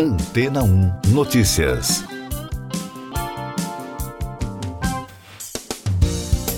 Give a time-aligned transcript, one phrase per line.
[0.00, 2.04] Antena 1 Notícias.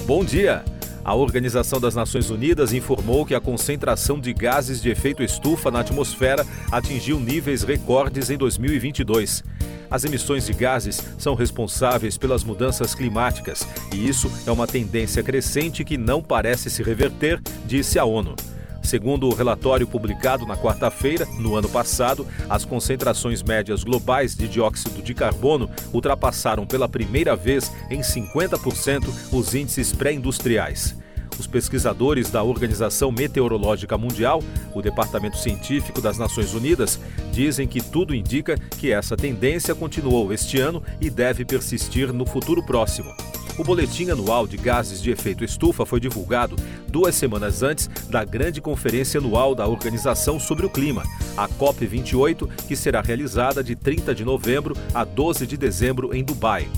[0.06, 0.62] Bom dia.
[1.02, 5.80] A Organização das Nações Unidas informou que a concentração de gases de efeito estufa na
[5.80, 9.42] atmosfera atingiu níveis recordes em 2022.
[9.90, 15.82] As emissões de gases são responsáveis pelas mudanças climáticas e isso é uma tendência crescente
[15.82, 18.34] que não parece se reverter, disse a ONU.
[18.82, 25.02] Segundo o relatório publicado na quarta-feira, no ano passado, as concentrações médias globais de dióxido
[25.02, 30.96] de carbono ultrapassaram pela primeira vez em 50% os índices pré-industriais.
[31.38, 34.42] Os pesquisadores da Organização Meteorológica Mundial,
[34.74, 37.00] o Departamento Científico das Nações Unidas,
[37.32, 42.62] dizem que tudo indica que essa tendência continuou este ano e deve persistir no futuro
[42.62, 43.10] próximo.
[43.58, 46.56] O boletim anual de gases de efeito estufa foi divulgado
[46.88, 51.02] duas semanas antes da grande conferência anual da Organização sobre o Clima,
[51.36, 56.68] a COP28, que será realizada de 30 de novembro a 12 de dezembro em Dubai.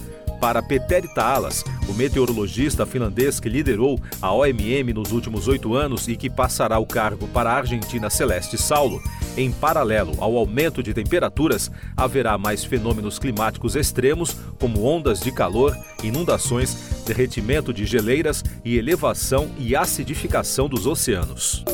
[0.42, 6.16] Para Peter Talas, o meteorologista finlandês que liderou a OMM nos últimos oito anos e
[6.16, 9.00] que passará o cargo para a Argentina Celeste Saulo,
[9.36, 15.76] em paralelo ao aumento de temperaturas, haverá mais fenômenos climáticos extremos, como ondas de calor,
[16.02, 16.74] inundações,
[17.06, 21.64] derretimento de geleiras e elevação e acidificação dos oceanos.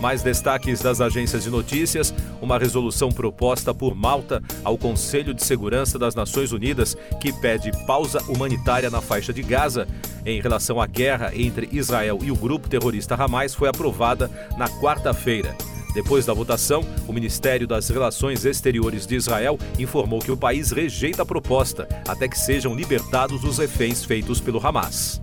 [0.00, 5.98] Mais destaques das agências de notícias: uma resolução proposta por Malta ao Conselho de Segurança
[5.98, 9.86] das Nações Unidas que pede pausa humanitária na faixa de Gaza
[10.24, 15.56] em relação à guerra entre Israel e o grupo terrorista Hamas foi aprovada na quarta-feira.
[15.94, 21.22] Depois da votação, o Ministério das Relações Exteriores de Israel informou que o país rejeita
[21.22, 25.20] a proposta até que sejam libertados os reféns feitos pelo Hamas.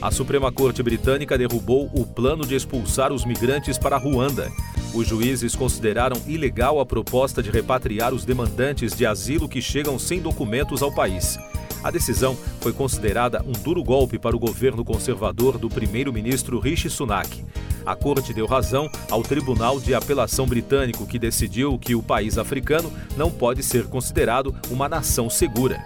[0.00, 4.50] A Suprema Corte Britânica derrubou o plano de expulsar os migrantes para Ruanda.
[4.94, 10.20] Os juízes consideraram ilegal a proposta de repatriar os demandantes de asilo que chegam sem
[10.20, 11.38] documentos ao país.
[11.82, 17.44] A decisão foi considerada um duro golpe para o governo conservador do primeiro-ministro Rishi Sunak.
[17.84, 22.92] A corte deu razão ao Tribunal de Apelação Britânico, que decidiu que o país africano
[23.16, 25.82] não pode ser considerado uma nação segura.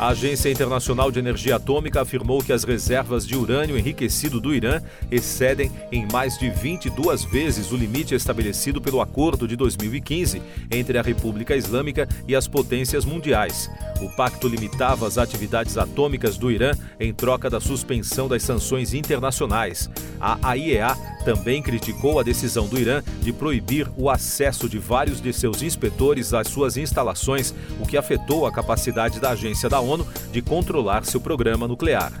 [0.00, 4.80] A Agência Internacional de Energia Atômica afirmou que as reservas de urânio enriquecido do Irã
[5.10, 10.40] excedem em mais de 22 vezes o limite estabelecido pelo Acordo de 2015
[10.70, 13.70] entre a República Islâmica e as potências mundiais.
[14.00, 19.90] O pacto limitava as atividades atômicas do Irã em troca da suspensão das sanções internacionais.
[20.18, 25.32] A AIEA também criticou a decisão do Irã de proibir o acesso de vários de
[25.32, 30.42] seus inspetores às suas instalações, o que afetou a capacidade da agência da ONU de
[30.42, 32.12] controlar seu programa nuclear.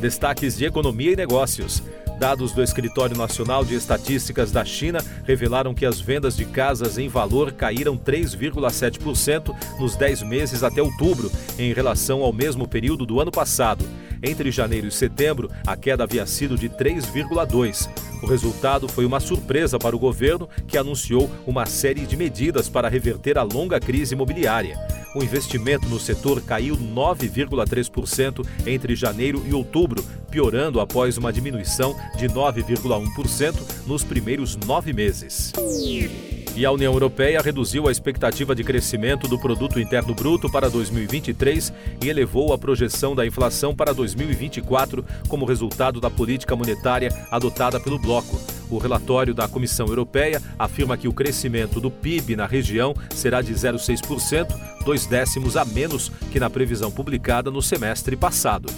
[0.00, 1.82] Destaques de economia e negócios.
[2.18, 7.08] Dados do Escritório Nacional de Estatísticas da China revelaram que as vendas de casas em
[7.08, 13.32] valor caíram 3,7% nos 10 meses até outubro, em relação ao mesmo período do ano
[13.32, 13.84] passado.
[14.22, 17.88] Entre janeiro e setembro, a queda havia sido de 3,2%.
[18.22, 22.88] O resultado foi uma surpresa para o governo, que anunciou uma série de medidas para
[22.88, 24.78] reverter a longa crise imobiliária.
[25.16, 32.28] O investimento no setor caiu 9,3% entre janeiro e outubro, piorando após uma diminuição de
[32.28, 33.54] 9,1%
[33.86, 35.52] nos primeiros nove meses.
[36.54, 41.72] E a União Europeia reduziu a expectativa de crescimento do produto interno bruto para 2023
[42.02, 47.98] e elevou a projeção da inflação para 2024 como resultado da política monetária adotada pelo
[47.98, 48.38] bloco.
[48.70, 53.52] O relatório da Comissão Europeia afirma que o crescimento do PIB na região será de
[53.54, 54.46] 0,6%,
[54.84, 58.68] dois décimos a menos que na previsão publicada no semestre passado.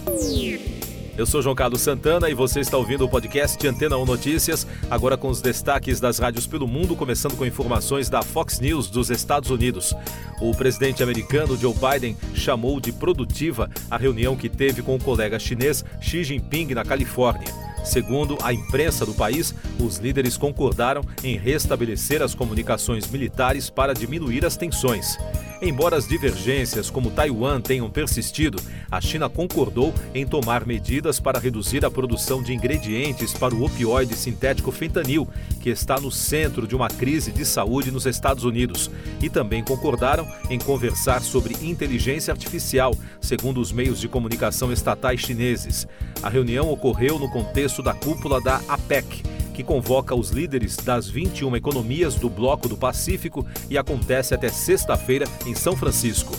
[1.17, 5.17] Eu sou João Carlos Santana e você está ouvindo o podcast Antena 1 Notícias, agora
[5.17, 9.49] com os destaques das rádios pelo mundo, começando com informações da Fox News dos Estados
[9.49, 9.95] Unidos.
[10.41, 15.39] O presidente americano Joe Biden chamou de produtiva a reunião que teve com o colega
[15.39, 17.47] chinês Xi Jinping na Califórnia.
[17.85, 24.44] Segundo a imprensa do país, os líderes concordaram em restabelecer as comunicações militares para diminuir
[24.44, 25.17] as tensões.
[25.66, 31.87] Embora as divergências como Taiwan tenham persistido, a China concordou em tomar medidas para reduzir
[31.87, 35.26] a produção de ingredientes para o opioide sintético fentanil,
[35.62, 38.90] que está no centro de uma crise de saúde nos Estados Unidos.
[39.22, 45.88] E também concordaram em conversar sobre inteligência artificial, segundo os meios de comunicação estatais chineses.
[46.22, 51.56] A reunião ocorreu no contexto da cúpula da APEC que convoca os líderes das 21
[51.56, 56.37] economias do Bloco do Pacífico e acontece até sexta-feira em São Francisco.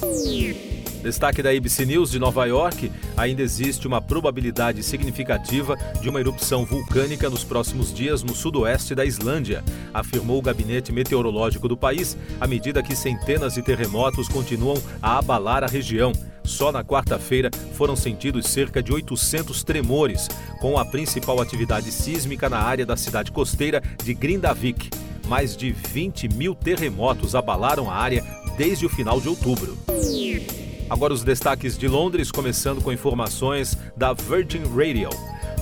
[1.02, 6.66] Destaque da ABC News de Nova York: ainda existe uma probabilidade significativa de uma erupção
[6.66, 9.64] vulcânica nos próximos dias no sudoeste da Islândia,
[9.94, 15.64] afirmou o gabinete meteorológico do país, à medida que centenas de terremotos continuam a abalar
[15.64, 16.12] a região.
[16.46, 20.28] Só na quarta-feira foram sentidos cerca de 800 tremores,
[20.60, 24.90] com a principal atividade sísmica na área da cidade costeira de Grindavik.
[25.28, 28.24] Mais de 20 mil terremotos abalaram a área
[28.58, 29.78] desde o final de outubro.
[30.90, 35.10] Agora os destaques de Londres, começando com informações da Virgin Radio.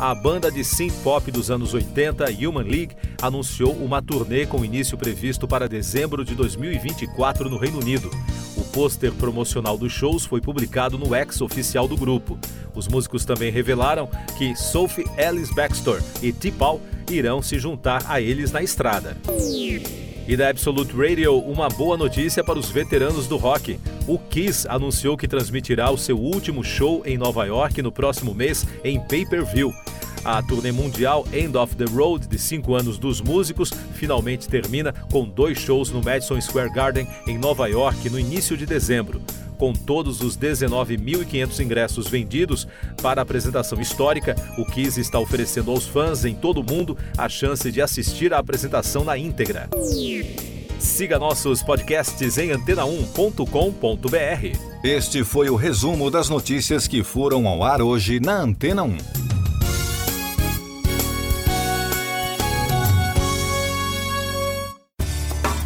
[0.03, 4.97] A banda de synth pop dos anos 80, Human League, anunciou uma turnê com início
[4.97, 8.11] previsto para dezembro de 2024 no Reino Unido.
[8.57, 12.37] O pôster promocional dos shows foi publicado no ex oficial do grupo.
[12.75, 18.51] Os músicos também revelaram que Sophie Ellis Baxter e T-Paul irão se juntar a eles
[18.51, 19.15] na estrada.
[20.27, 23.79] E da Absolute Radio, uma boa notícia para os veteranos do rock.
[24.05, 28.65] O Kiss anunciou que transmitirá o seu último show em Nova York no próximo mês
[28.83, 29.73] em pay-per-view.
[30.23, 35.27] A turnê mundial End of the Road de cinco anos dos músicos finalmente termina com
[35.27, 39.21] dois shows no Madison Square Garden em Nova York no início de dezembro
[39.63, 42.67] com todos os 19.500 ingressos vendidos
[43.01, 47.29] para a apresentação histórica, o Kiss está oferecendo aos fãs em todo o mundo a
[47.29, 49.69] chance de assistir à apresentação na íntegra.
[50.79, 54.59] Siga nossos podcasts em antena1.com.br.
[54.83, 59.32] Este foi o resumo das notícias que foram ao ar hoje na Antena 1.